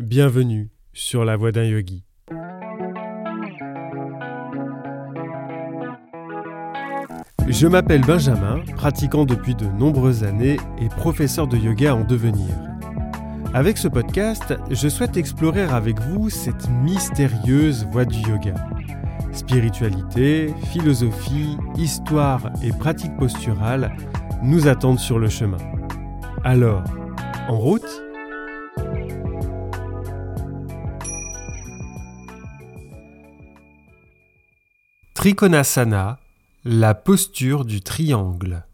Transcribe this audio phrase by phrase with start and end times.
[0.00, 2.04] Bienvenue sur la voie d'un yogi.
[7.46, 12.48] Je m'appelle Benjamin, pratiquant depuis de nombreuses années et professeur de yoga en devenir.
[13.52, 18.54] Avec ce podcast, je souhaite explorer avec vous cette mystérieuse voie du yoga.
[19.32, 23.94] Spiritualité, philosophie, histoire et pratique posturale
[24.42, 25.58] nous attendent sur le chemin.
[26.42, 26.84] Alors,
[27.48, 28.09] en route?
[35.20, 36.18] Trikonasana,
[36.64, 38.64] la posture du triangle.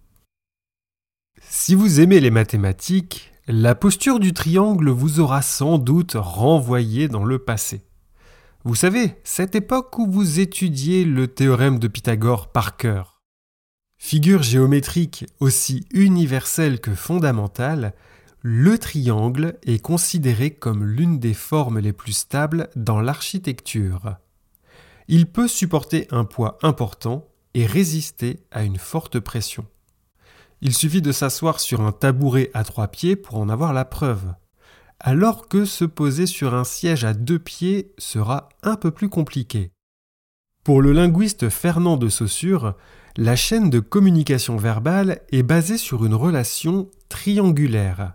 [1.41, 7.25] Si vous aimez les mathématiques, la posture du triangle vous aura sans doute renvoyé dans
[7.25, 7.83] le passé.
[8.63, 13.25] Vous savez, cette époque où vous étudiez le théorème de Pythagore par cœur.
[13.99, 17.93] Figure géométrique aussi universelle que fondamentale,
[18.41, 24.19] le triangle est considéré comme l'une des formes les plus stables dans l'architecture
[25.09, 29.67] il peut supporter un poids important et résister à une forte pression.
[30.61, 34.35] Il suffit de s'asseoir sur un tabouret à trois pieds pour en avoir la preuve,
[35.01, 39.71] alors que se poser sur un siège à deux pieds sera un peu plus compliqué.
[40.65, 42.75] Pour le linguiste Fernand de Saussure,
[43.17, 48.15] la chaîne de communication verbale est basée sur une relation triangulaire.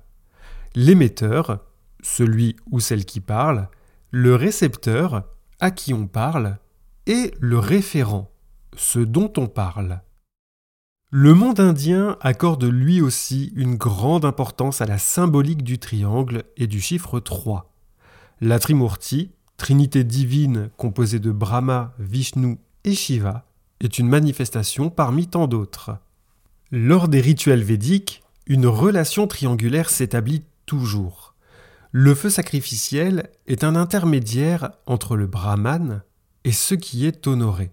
[0.75, 1.59] L'émetteur,
[2.03, 3.69] celui ou celle qui parle,
[4.09, 5.23] le récepteur,
[5.59, 6.57] à qui on parle,
[7.07, 8.31] et le référent,
[8.75, 10.01] ce dont on parle.
[11.11, 16.67] Le monde indien accorde lui aussi une grande importance à la symbolique du triangle et
[16.67, 17.69] du chiffre 3.
[18.39, 23.45] La Trimurti, trinité divine composée de Brahma, Vishnu et Shiva,
[23.81, 25.97] est une manifestation parmi tant d'autres.
[26.71, 31.35] Lors des rituels védiques, une relation triangulaire s'établit toujours.
[31.91, 36.03] Le feu sacrificiel est un intermédiaire entre le Brahman,
[36.43, 37.71] et ce qui est honoré.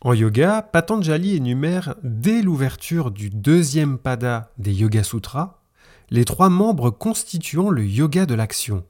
[0.00, 5.62] En yoga, Patanjali énumère dès l'ouverture du deuxième pada des Yoga Sutras
[6.10, 8.84] les trois membres constituant le yoga de l'action.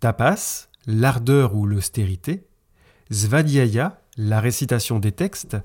[0.00, 2.46] Tapas, l'ardeur ou l'austérité,
[3.10, 5.56] Svadhyaya, la récitation des textes,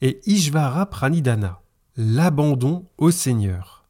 [0.00, 1.62] et Ishvara Pranidhana,
[1.96, 3.86] l'abandon au Seigneur.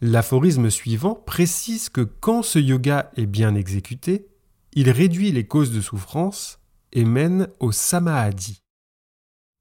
[0.00, 4.28] L'aphorisme suivant précise que quand ce yoga est bien exécuté,
[4.72, 6.60] il réduit les causes de souffrance
[6.96, 8.62] et mène au Samahadi.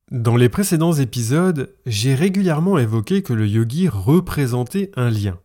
[0.09, 5.37] Dans les précédents épisodes, j'ai régulièrement évoqué que le yogi représentait un lien.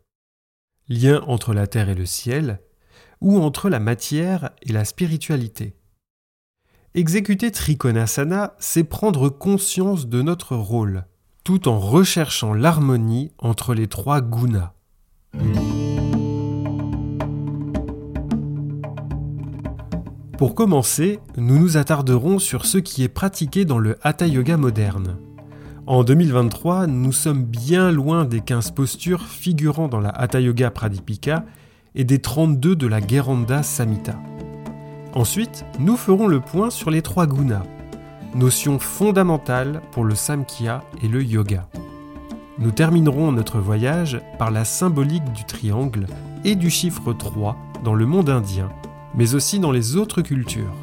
[0.88, 2.60] Lien entre la terre et le ciel,
[3.20, 5.74] ou entre la matière et la spiritualité.
[6.94, 11.06] Exécuter Trikonasana, c'est prendre conscience de notre rôle,
[11.42, 14.74] tout en recherchant l'harmonie entre les trois gunas.
[20.40, 25.18] Pour commencer, nous nous attarderons sur ce qui est pratiqué dans le Hatha Yoga moderne.
[25.86, 31.44] En 2023, nous sommes bien loin des 15 postures figurant dans la Hatha Yoga Pradipika
[31.94, 34.14] et des 32 de la Geranda Samhita.
[35.12, 37.66] Ensuite, nous ferons le point sur les trois gunas,
[38.34, 41.68] notion fondamentale pour le Samkhya et le yoga.
[42.58, 46.06] Nous terminerons notre voyage par la symbolique du triangle
[46.46, 48.70] et du chiffre 3 dans le monde indien
[49.14, 50.74] mais aussi dans les autres cultures.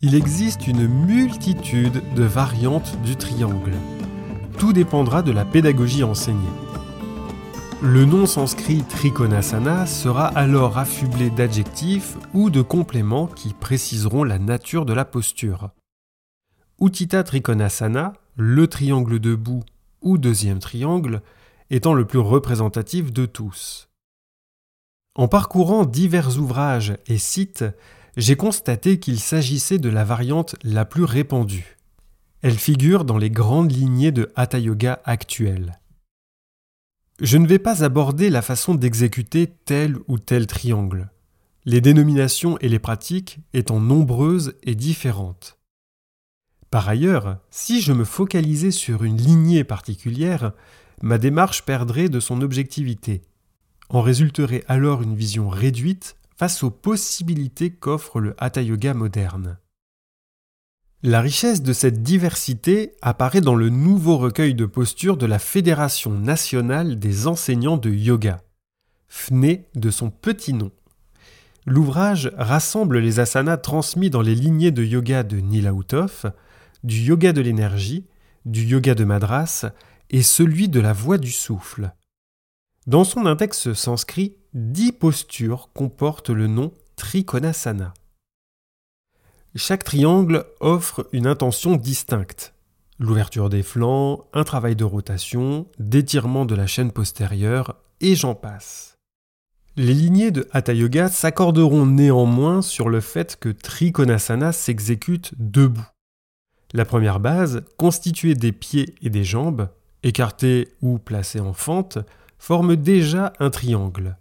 [0.00, 3.72] Il existe une multitude de variantes du triangle.
[4.56, 6.67] Tout dépendra de la pédagogie enseignée.
[7.80, 14.84] Le nom sanskrit Trikonasana sera alors affublé d'adjectifs ou de compléments qui préciseront la nature
[14.84, 15.70] de la posture.
[16.80, 19.62] Uttita Trikonasana, le triangle debout
[20.02, 21.22] ou deuxième triangle,
[21.70, 23.88] étant le plus représentatif de tous.
[25.14, 27.64] En parcourant divers ouvrages et sites,
[28.16, 31.76] j'ai constaté qu'il s'agissait de la variante la plus répandue.
[32.42, 35.78] Elle figure dans les grandes lignées de Hatha Yoga actuelles.
[37.20, 41.10] Je ne vais pas aborder la façon d'exécuter tel ou tel triangle,
[41.64, 45.58] les dénominations et les pratiques étant nombreuses et différentes.
[46.70, 50.52] Par ailleurs, si je me focalisais sur une lignée particulière,
[51.02, 53.22] ma démarche perdrait de son objectivité.
[53.88, 59.58] En résulterait alors une vision réduite face aux possibilités qu'offre le hatha yoga moderne.
[61.04, 66.10] La richesse de cette diversité apparaît dans le nouveau recueil de postures de la Fédération
[66.10, 68.42] nationale des enseignants de yoga.
[69.06, 70.72] fné de son petit nom.
[71.66, 76.32] L'ouvrage rassemble les asanas transmis dans les lignées de yoga de Nilautov,
[76.82, 78.04] du yoga de l'énergie,
[78.44, 79.66] du yoga de Madras
[80.10, 81.92] et celui de la voix du souffle.
[82.88, 87.94] Dans son index sanskrit, dix postures comportent le nom Trikonasana.
[89.54, 92.54] Chaque triangle offre une intention distincte.
[92.98, 98.96] L'ouverture des flancs, un travail de rotation, d'étirement de la chaîne postérieure, et j'en passe.
[99.76, 105.86] Les lignées de Hatha Yoga s'accorderont néanmoins sur le fait que Trikonasana s'exécute debout.
[106.74, 109.70] La première base, constituée des pieds et des jambes,
[110.02, 111.98] écartés ou placés en fente,
[112.38, 114.16] forme déjà un triangle.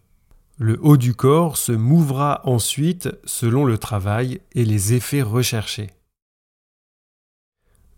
[0.60, 5.92] Le haut du corps se mouvra ensuite selon le travail et les effets recherchés.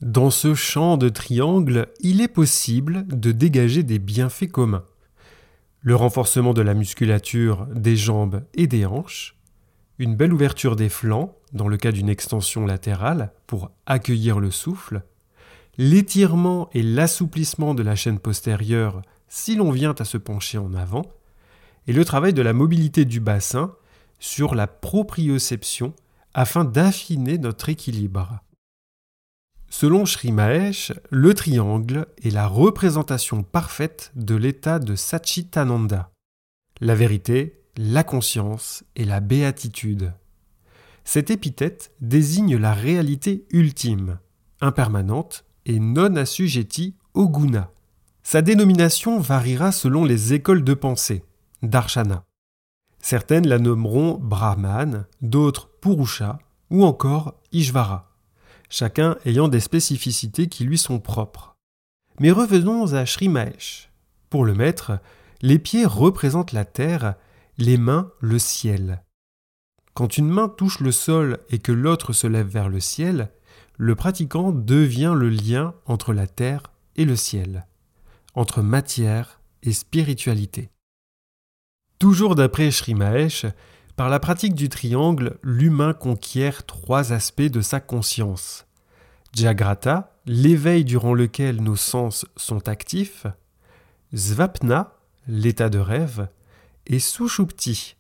[0.01, 4.83] Dans ce champ de triangle, il est possible de dégager des bienfaits communs.
[5.79, 9.37] Le renforcement de la musculature des jambes et des hanches,
[9.97, 15.03] une belle ouverture des flancs dans le cas d'une extension latérale pour accueillir le souffle,
[15.77, 21.05] l'étirement et l'assouplissement de la chaîne postérieure si l'on vient à se pencher en avant,
[21.89, 23.73] et le travail de la mobilité du bassin
[24.19, 25.95] sur la proprioception
[26.35, 28.41] afin d'affiner notre équilibre.
[29.71, 36.11] Selon Sri Mahesh, le triangle est la représentation parfaite de l'état de Satchitananda,
[36.79, 40.13] la vérité, la conscience et la béatitude.
[41.05, 44.19] Cette épithète désigne la réalité ultime,
[44.61, 47.71] impermanente et non assujettie au guna.
[48.21, 51.23] Sa dénomination variera selon les écoles de pensée
[51.61, 52.25] darshana.
[53.01, 56.39] Certaines la nommeront Brahman, d'autres Purusha
[56.69, 58.11] ou encore Ishvara,
[58.69, 61.55] chacun ayant des spécificités qui lui sont propres.
[62.19, 63.89] Mais revenons à Sri Mahesh.
[64.29, 64.99] Pour le maître,
[65.41, 67.15] les pieds représentent la terre,
[67.57, 69.03] les mains le ciel.
[69.93, 73.31] Quand une main touche le sol et que l'autre se lève vers le ciel,
[73.77, 76.63] le pratiquant devient le lien entre la terre
[76.97, 77.65] et le ciel,
[78.35, 80.69] entre matière et spiritualité.
[81.99, 83.45] Toujours d'après Sri Mahesh,
[83.97, 88.65] par la pratique du triangle, l'humain conquiert trois aspects de sa conscience.
[89.33, 93.27] Jagrata, l'éveil durant lequel nos sens sont actifs,
[94.15, 94.93] Svapna,
[95.27, 96.29] l'état de rêve,
[96.87, 97.97] et Sushupti,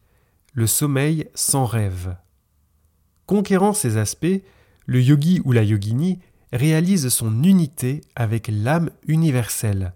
[0.53, 2.15] le sommeil sans rêve.
[3.25, 4.41] Conquérant ces aspects,
[4.85, 6.19] le yogi ou la yogini
[6.53, 9.93] réalise son unité avec l'âme universelle,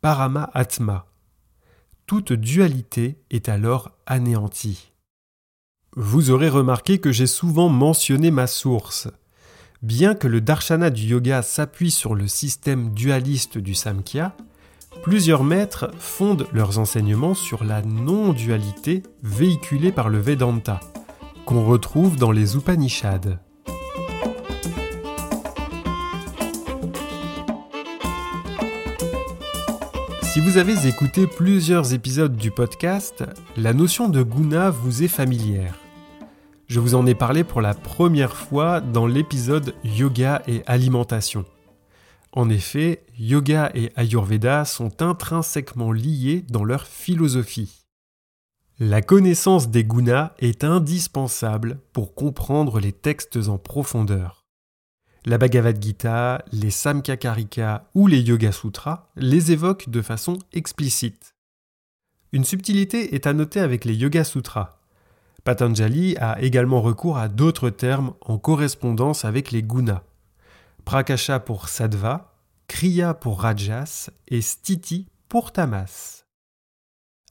[0.00, 1.04] Parama Atma,
[2.06, 4.92] toute dualité est alors anéantie.
[5.96, 9.08] Vous aurez remarqué que j'ai souvent mentionné ma source.
[9.80, 14.36] Bien que le darshana du yoga s'appuie sur le système dualiste du Samkhya,
[15.02, 20.80] plusieurs maîtres fondent leurs enseignements sur la non-dualité véhiculée par le Vedanta,
[21.46, 23.38] qu'on retrouve dans les Upanishads.
[30.34, 33.22] Si vous avez écouté plusieurs épisodes du podcast,
[33.56, 35.78] la notion de guna vous est familière.
[36.66, 41.44] Je vous en ai parlé pour la première fois dans l'épisode Yoga et alimentation.
[42.32, 47.86] En effet, yoga et ayurveda sont intrinsèquement liés dans leur philosophie.
[48.80, 54.43] La connaissance des gunas est indispensable pour comprendre les textes en profondeur.
[55.26, 61.34] La Bhagavad Gita, les Samkhya ou les Yoga Sutras les évoquent de façon explicite.
[62.32, 64.80] Une subtilité est à noter avec les Yoga Sutras.
[65.42, 70.02] Patanjali a également recours à d'autres termes en correspondance avec les gunas.
[70.84, 72.34] Prakasha pour sattva,
[72.68, 76.26] kriya pour rajas et stiti pour tamas.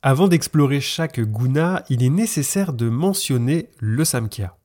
[0.01, 4.57] Avant d'explorer chaque guna, il est nécessaire de mentionner le samkhya.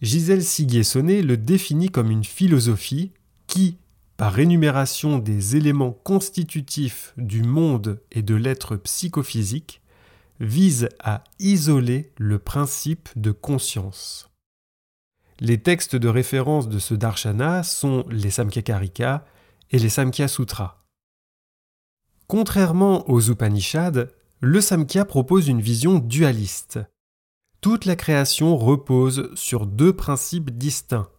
[0.00, 3.12] Gisèle Siguier-Sonnet le définit comme une philosophie
[3.48, 3.78] qui,
[4.16, 9.82] par énumération des éléments constitutifs du monde et de l'être psychophysique,
[10.38, 14.30] vise à isoler le principe de conscience.
[15.40, 19.24] Les textes de référence de ce darshana sont les Samkhya
[19.70, 20.84] et les Samkhya Sutras.
[22.28, 24.06] Contrairement aux Upanishads,
[24.40, 26.78] le Samkhya propose une vision dualiste.
[27.70, 31.10] Toute la création repose sur deux principes distincts.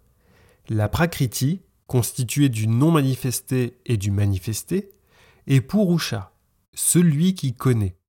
[0.67, 4.89] La prakriti, constituée du non manifesté et du manifesté,
[5.45, 6.33] et Purusha,
[6.73, 7.99] celui qui connaît.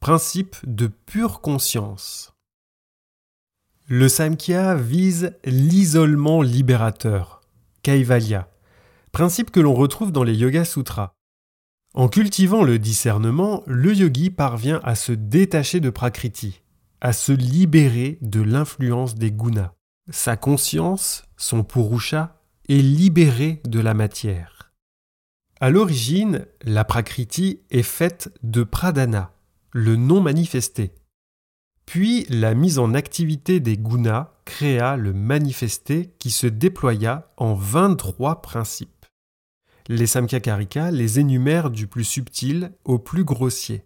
[0.00, 2.34] Principe de pure conscience.
[3.86, 7.40] Le Samkhya vise l'isolement libérateur,
[7.84, 8.50] Kaivalya,
[9.12, 11.12] principe que l'on retrouve dans les Yoga Sutras.
[11.94, 16.62] En cultivant le discernement, le yogi parvient à se détacher de Prakriti,
[17.00, 19.72] à se libérer de l'influence des gunas.
[20.10, 24.72] Sa conscience, son purusha, est libérée de la matière.
[25.60, 29.32] À l'origine, la Prakriti est faite de pradana,
[29.72, 30.92] le non manifesté.
[31.86, 38.42] Puis la mise en activité des gunas créa le manifesté qui se déploya en 23
[38.42, 39.06] principes.
[39.88, 43.85] Les Samkhya les énumèrent du plus subtil au plus grossier.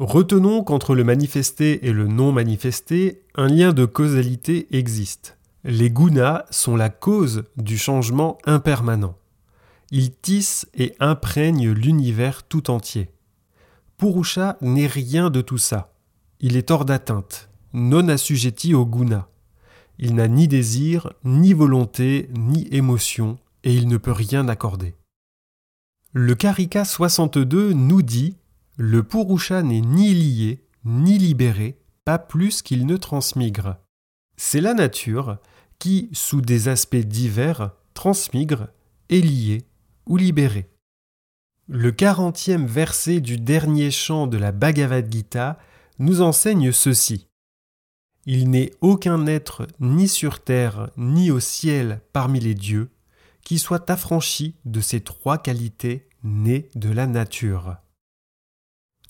[0.00, 5.38] Retenons qu'entre le manifesté et le non manifesté, un lien de causalité existe.
[5.62, 9.16] Les gunas sont la cause du changement impermanent.
[9.92, 13.10] Ils tissent et imprègnent l'univers tout entier.
[13.96, 15.92] Purusha n'est rien de tout ça.
[16.40, 19.28] Il est hors d'atteinte, non assujetti au guna.
[20.00, 24.96] Il n'a ni désir, ni volonté, ni émotion, et il ne peut rien accorder.
[26.12, 28.36] Le Karika 62 nous dit
[28.76, 33.76] Le Purusha n'est ni lié, ni libéré, pas plus qu'il ne transmigre.
[34.36, 35.38] C'est la nature
[35.78, 38.68] qui, sous des aspects divers, transmigre,
[39.10, 39.64] est lié
[40.06, 40.68] ou libéré.
[41.68, 45.58] Le quarantième verset du dernier chant de la Bhagavad Gita
[46.00, 47.28] nous enseigne ceci.
[48.26, 52.90] Il n'est aucun être ni sur terre ni au ciel parmi les dieux
[53.42, 57.76] qui soit affranchi de ces trois qualités nées de la nature.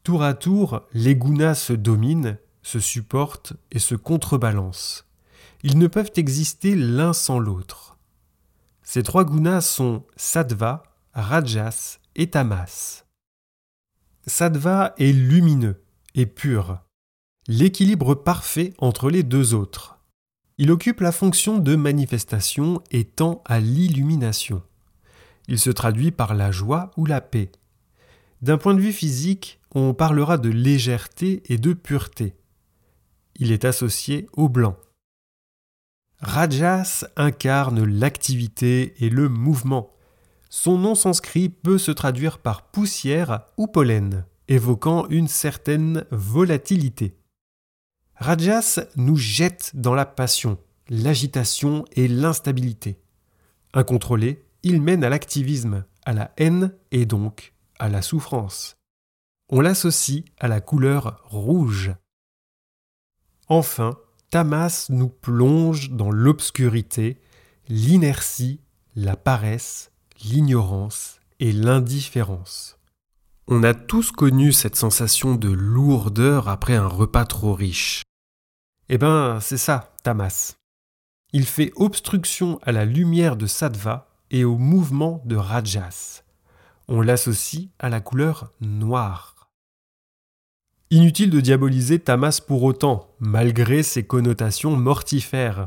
[0.04, 5.06] Tour à tour, les gunas se dominent, se supportent et se contrebalancent.
[5.62, 7.96] Ils ne peuvent exister l'un sans l'autre.
[8.82, 10.82] Ces trois gunas sont sattva,
[11.14, 13.04] rajas et tamas.
[14.26, 15.82] Sattva est lumineux
[16.14, 16.80] et pur,
[17.48, 19.98] l'équilibre parfait entre les deux autres.
[20.58, 24.62] Il occupe la fonction de manifestation et tend à l'illumination.
[25.48, 27.50] Il se traduit par la joie ou la paix.
[28.42, 32.36] D'un point de vue physique, on parlera de légèreté et de pureté.
[33.36, 34.76] Il est associé au blanc.
[36.20, 39.90] Rajas incarne l'activité et le mouvement.
[40.48, 47.16] Son nom sanskrit peut se traduire par poussière ou pollen, évoquant une certaine volatilité.
[48.14, 53.00] Rajas nous jette dans la passion, l'agitation et l'instabilité.
[53.74, 58.76] Incontrôlé, il mène à l'activisme, à la haine et donc à la souffrance.
[59.50, 61.92] On l'associe à la couleur rouge.
[63.48, 63.98] Enfin,
[64.30, 67.20] Tamas nous plonge dans l'obscurité,
[67.68, 68.60] l'inertie,
[68.96, 69.92] la paresse,
[70.24, 72.78] l'ignorance et l'indifférence.
[73.46, 78.02] On a tous connu cette sensation de lourdeur après un repas trop riche.
[78.88, 80.54] Eh ben, c'est ça, Tamas.
[81.34, 86.22] Il fait obstruction à la lumière de Sattva et au mouvement de Rajas.
[86.88, 89.33] On l'associe à la couleur noire.
[90.94, 95.66] Inutile de diaboliser Tamas pour autant, malgré ses connotations mortifères.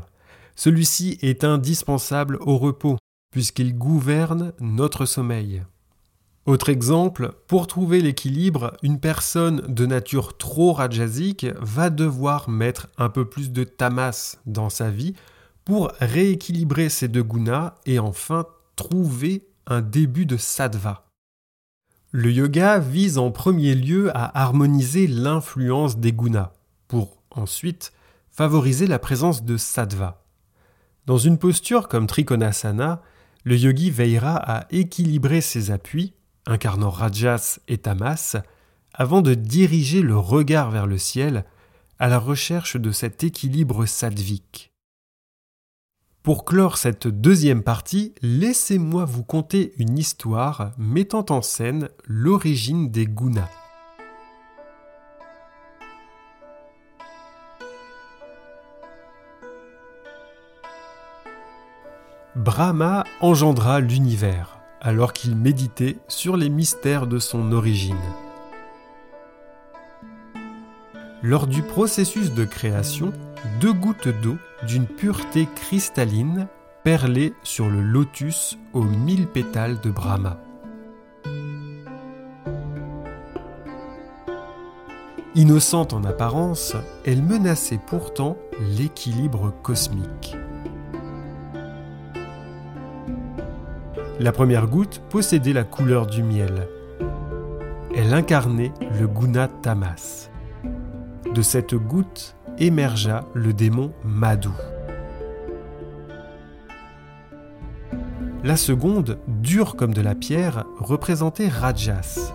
[0.56, 2.96] Celui-ci est indispensable au repos,
[3.30, 5.64] puisqu'il gouverne notre sommeil.
[6.46, 13.10] Autre exemple, pour trouver l'équilibre, une personne de nature trop rajasique va devoir mettre un
[13.10, 15.12] peu plus de tamas dans sa vie
[15.66, 21.07] pour rééquilibrer ces deux gunas et enfin trouver un début de sattva.
[22.10, 26.52] Le yoga vise en premier lieu à harmoniser l'influence des gunas
[26.86, 27.92] pour ensuite
[28.30, 30.24] favoriser la présence de sattva.
[31.04, 33.02] Dans une posture comme Trikonasana,
[33.44, 36.14] le yogi veillera à équilibrer ses appuis
[36.46, 38.36] incarnant Rajas et Tamas,
[38.94, 41.44] avant de diriger le regard vers le ciel
[41.98, 44.72] à la recherche de cet équilibre sattvique.
[46.22, 53.06] Pour clore cette deuxième partie, laissez-moi vous conter une histoire mettant en scène l'origine des
[53.06, 53.48] gunas.
[62.36, 67.96] Brahma engendra l'univers alors qu'il méditait sur les mystères de son origine.
[71.22, 73.12] Lors du processus de création,
[73.60, 76.48] deux gouttes d'eau d'une pureté cristalline
[76.84, 80.40] perlaient sur le lotus aux mille pétales de Brahma.
[85.34, 86.74] Innocente en apparence,
[87.04, 88.36] elle menaçait pourtant
[88.76, 90.36] l'équilibre cosmique.
[94.18, 96.66] La première goutte possédait la couleur du miel.
[97.94, 100.28] Elle incarnait le guna tamas.
[101.32, 104.50] De cette goutte émergea le démon Madhu.
[108.44, 112.32] La seconde, dure comme de la pierre, représentait Rajas.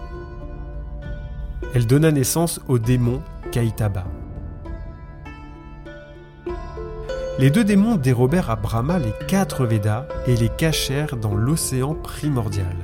[1.73, 4.05] Elle donna naissance au démon Kaitaba.
[7.39, 12.75] Les deux démons dérobèrent à Brahma les quatre Védas et les cachèrent dans l'océan primordial.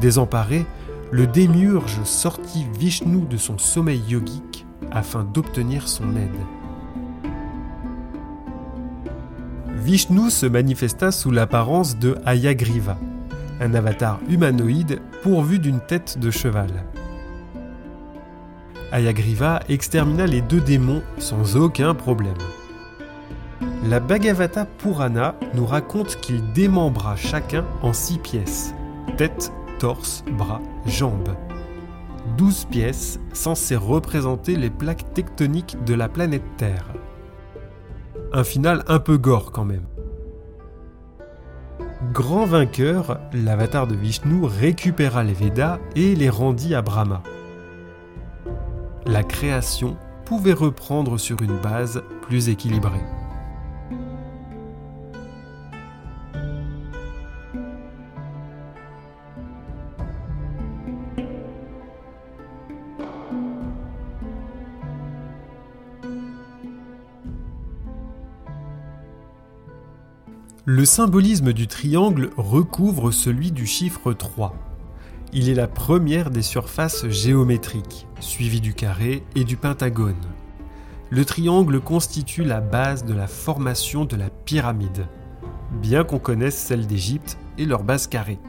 [0.00, 0.66] Désemparé,
[1.10, 4.53] le démiurge sortit Vishnu de son sommeil yogique
[4.94, 6.30] afin d'obtenir son aide.
[9.74, 12.96] Vishnu se manifesta sous l'apparence de Ayagriva,
[13.60, 16.70] un avatar humanoïde pourvu d'une tête de cheval.
[18.92, 22.32] Ayagriva extermina les deux démons sans aucun problème.
[23.86, 28.74] La Bhagavata Purana nous raconte qu'il démembra chacun en six pièces
[29.16, 31.36] tête, torse, bras, jambes.
[32.36, 36.86] Douze pièces censées représenter les plaques tectoniques de la planète Terre.
[38.32, 39.86] Un final un peu gore quand même.
[42.12, 47.22] Grand vainqueur, l'avatar de Vishnu récupéra les Védas et les rendit à Brahma.
[49.06, 53.02] La création pouvait reprendre sur une base plus équilibrée.
[70.76, 74.56] Le symbolisme du triangle recouvre celui du chiffre 3.
[75.32, 80.16] Il est la première des surfaces géométriques, suivi du carré et du pentagone.
[81.10, 85.06] Le triangle constitue la base de la formation de la pyramide,
[85.80, 88.40] bien qu'on connaisse celle d'Égypte et leur base carrée.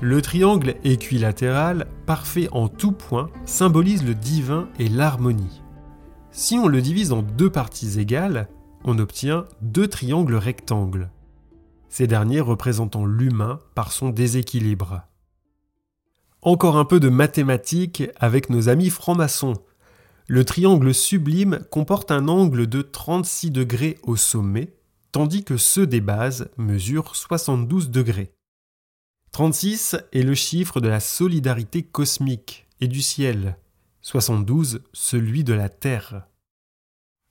[0.00, 5.62] Le triangle équilatéral, parfait en tout point, symbolise le divin et l'harmonie.
[6.32, 8.48] Si on le divise en deux parties égales,
[8.82, 11.10] on obtient deux triangles rectangles
[11.88, 15.02] ces derniers représentant l'humain par son déséquilibre.
[16.42, 19.54] Encore un peu de mathématiques avec nos amis francs-maçons.
[20.26, 24.74] Le triangle sublime comporte un angle de 36 degrés au sommet,
[25.10, 28.34] tandis que ceux des bases mesurent 72 degrés.
[29.32, 33.56] 36 est le chiffre de la solidarité cosmique et du ciel,
[34.02, 36.26] 72 celui de la Terre.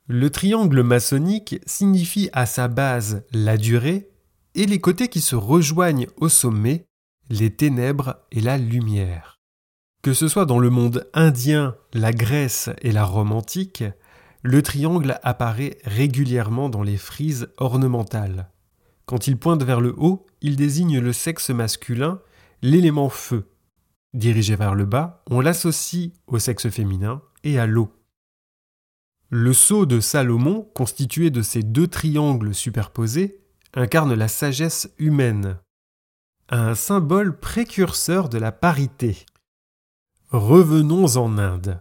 [0.07, 4.09] Le triangle maçonnique signifie à sa base la durée
[4.57, 6.87] et les côtés qui se rejoignent au sommet,
[7.29, 9.39] les ténèbres et la lumière.
[10.01, 13.83] Que ce soit dans le monde indien, la Grèce et la Rome antique,
[14.41, 18.49] le triangle apparaît régulièrement dans les frises ornementales.
[19.05, 22.19] Quand il pointe vers le haut, il désigne le sexe masculin,
[22.63, 23.51] l'élément feu.
[24.13, 27.93] Dirigé vers le bas, on l'associe au sexe féminin et à l'eau.
[29.29, 33.43] Le sceau de Salomon, constitué de ces deux triangles superposés,
[33.77, 35.59] incarne la sagesse humaine,
[36.49, 39.23] un symbole précurseur de la parité.
[40.29, 41.79] Revenons en Inde.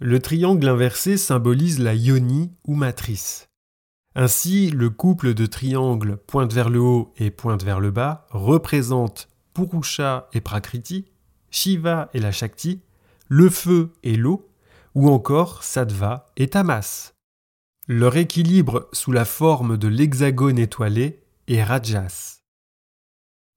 [0.00, 3.48] Le triangle inversé symbolise la yoni ou matrice.
[4.16, 9.28] Ainsi, le couple de triangles pointe vers le haut et pointe vers le bas représente
[9.54, 11.06] Purusha et Prakriti,
[11.50, 12.80] Shiva et la Shakti,
[13.28, 14.48] le feu et l'eau,
[14.96, 17.12] ou encore Sattva et Tamas.
[17.92, 22.44] Leur équilibre sous la forme de l'hexagone étoilé est Rajas.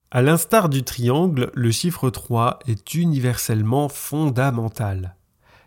[0.10, 5.18] À l'instar du triangle, le chiffre 3 est universellement fondamental.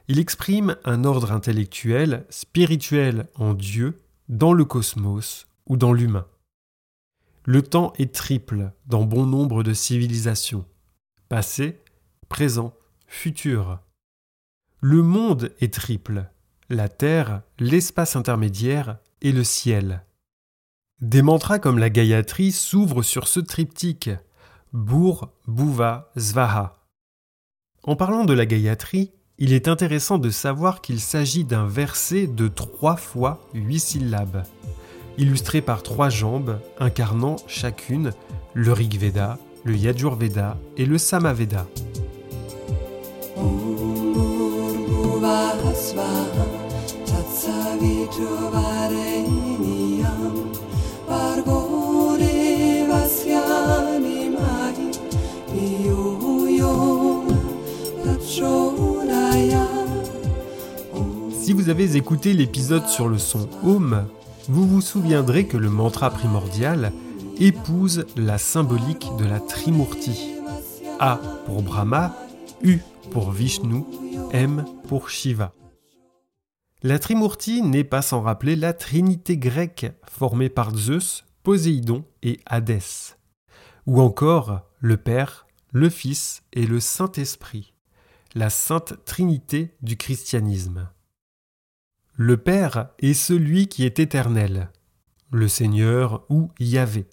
[0.09, 6.27] Il exprime un ordre intellectuel, spirituel en Dieu, dans le cosmos ou dans l'humain.
[7.45, 10.65] Le temps est triple dans bon nombre de civilisations.
[11.29, 11.79] Passé,
[12.29, 12.75] présent,
[13.07, 13.79] futur.
[14.81, 16.29] Le monde est triple
[16.69, 20.05] la terre, l'espace intermédiaire et le ciel.
[21.01, 24.11] Des mantras comme la Gayatri s'ouvrent sur ce triptyque
[24.73, 26.87] Bur, Bhuva, Svaha.
[27.83, 32.49] En parlant de la Gayatri, il est intéressant de savoir qu'il s'agit d'un verset de
[32.49, 34.45] trois fois huit syllabes,
[35.19, 38.13] illustré par trois jambes incarnant chacune
[38.55, 41.67] le Rig Veda, le Yajurveda et le Samaveda.
[61.47, 64.09] Si vous avez écouté l'épisode sur le son Om,
[64.49, 66.93] vous vous souviendrez que le mantra primordial
[67.39, 70.33] épouse la symbolique de la Trimurti.
[70.99, 72.17] A pour Brahma,
[72.65, 72.81] U
[73.13, 73.85] pour Vishnu,
[74.33, 75.55] M pour Shiva.
[76.83, 83.15] La Trimurti n'est pas sans rappeler la trinité grecque formée par Zeus, Poséidon et Hadès,
[83.87, 87.73] ou encore le Père, le Fils et le Saint-Esprit,
[88.35, 90.89] la Sainte Trinité du christianisme.
[92.19, 94.71] Le Père est celui qui est éternel,
[95.31, 97.07] le Seigneur ou Yahvé.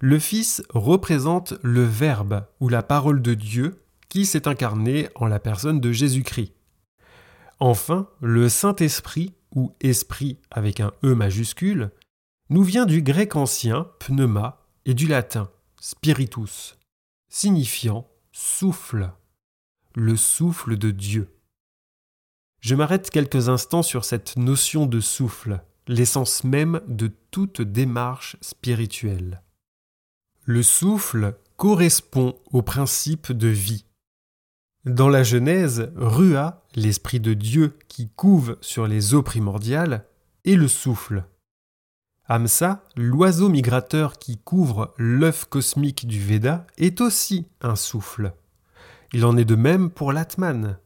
[0.00, 5.40] Le Fils représente le Verbe ou la parole de Dieu qui s'est incarné en la
[5.40, 6.52] personne de Jésus-Christ.
[7.58, 11.90] Enfin, le Saint-Esprit, ou Esprit avec un E majuscule,
[12.50, 16.78] nous vient du grec ancien pneuma et du latin spiritus,
[17.28, 19.10] signifiant souffle,
[19.96, 21.28] le souffle de Dieu.
[22.60, 29.42] Je m'arrête quelques instants sur cette notion de souffle, l'essence même de toute démarche spirituelle.
[30.44, 33.86] Le souffle correspond au principe de vie.
[34.84, 40.06] Dans la Genèse, Rua, l'Esprit de Dieu qui couve sur les eaux primordiales,
[40.44, 41.24] est le souffle.
[42.26, 48.32] Amsa, l'oiseau migrateur qui couvre l'œuf cosmique du Veda, est aussi un souffle.
[49.12, 50.78] Il en est de même pour l'Atman.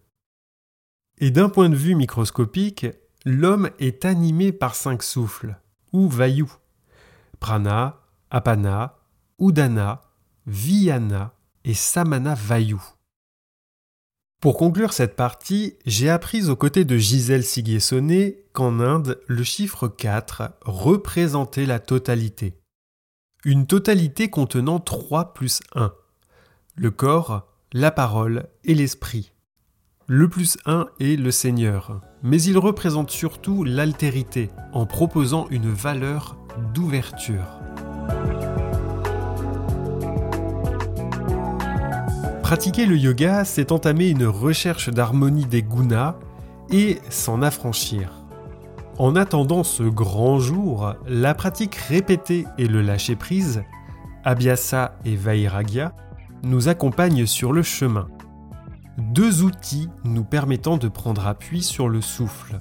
[1.19, 2.87] Et d'un point de vue microscopique,
[3.25, 5.57] l'homme est animé par cinq souffles,
[5.93, 6.47] ou vayu
[7.45, 8.01] prana,
[8.31, 8.97] apana,
[9.39, 10.01] udana,
[10.47, 11.35] viyana
[11.67, 12.79] et samana vayu.
[14.41, 19.89] Pour conclure cette partie, j'ai appris aux côtés de Gisèle Siguier-Sonnet qu'en Inde, le chiffre
[19.89, 22.59] 4 représentait la totalité.
[23.45, 25.93] Une totalité contenant 3 plus 1.
[26.77, 29.34] Le corps, la parole et l'esprit.
[30.07, 36.37] Le plus 1 est le Seigneur, mais il représente surtout l'altérité en proposant une valeur
[36.75, 37.59] d'ouverture.
[42.43, 46.17] Pratiquer le yoga, c'est entamer une recherche d'harmonie des gunas
[46.71, 48.27] et s'en affranchir.
[48.99, 53.65] En attendant ce grand jour, la pratique répétée et le lâcher-prise,
[54.23, 55.95] Abhyasa et Vairagya,
[56.43, 58.07] nous accompagnent sur le chemin.
[58.99, 62.61] Deux outils nous permettant de prendre appui sur le souffle.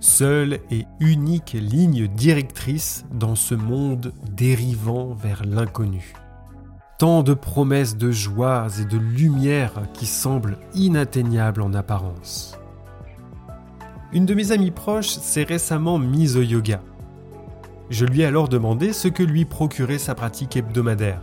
[0.00, 6.14] Seule et unique ligne directrice dans ce monde dérivant vers l'inconnu
[7.00, 12.58] tant de promesses de joie et de lumière qui semblent inatteignables en apparence.
[14.12, 16.82] Une de mes amies proches s'est récemment mise au yoga.
[17.88, 21.22] Je lui ai alors demandé ce que lui procurait sa pratique hebdomadaire.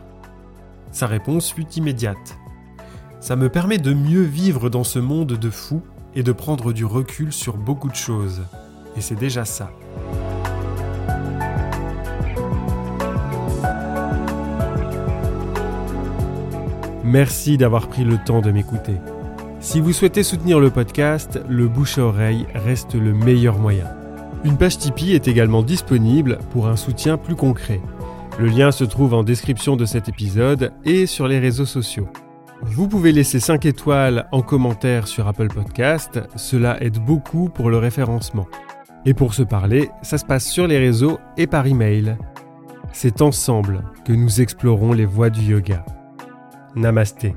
[0.92, 2.40] Sa réponse fut immédiate.
[3.20, 5.82] Ça me permet de mieux vivre dans ce monde de fous
[6.16, 8.44] et de prendre du recul sur beaucoup de choses.
[8.96, 9.72] Et c'est déjà ça.
[17.04, 18.96] Merci d'avoir pris le temps de m'écouter.
[19.60, 23.88] Si vous souhaitez soutenir le podcast, le bouche à oreille reste le meilleur moyen.
[24.44, 27.82] Une page Tipeee est également disponible pour un soutien plus concret.
[28.40, 32.08] Le lien se trouve en description de cet épisode et sur les réseaux sociaux.
[32.64, 37.78] Vous pouvez laisser 5 étoiles en commentaire sur Apple Podcast, cela aide beaucoup pour le
[37.78, 38.48] référencement.
[39.06, 42.18] Et pour se parler, ça se passe sur les réseaux et par email.
[42.92, 45.86] C'est ensemble que nous explorons les voies du yoga.
[46.76, 47.28] Namaste.